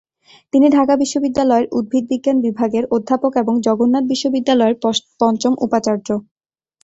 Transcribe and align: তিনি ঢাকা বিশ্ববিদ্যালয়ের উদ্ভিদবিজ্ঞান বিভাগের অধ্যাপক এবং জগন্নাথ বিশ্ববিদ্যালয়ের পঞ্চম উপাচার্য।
তিনি 0.53 0.67
ঢাকা 0.69 0.93
বিশ্ববিদ্যালয়ের 0.97 1.67
উদ্ভিদবিজ্ঞান 1.71 2.37
বিভাগের 2.45 2.83
অধ্যাপক 2.95 3.31
এবং 3.37 3.53
জগন্নাথ 3.67 4.03
বিশ্ববিদ্যালয়ের 4.11 4.75
পঞ্চম 5.21 5.53
উপাচার্য। 5.65 6.07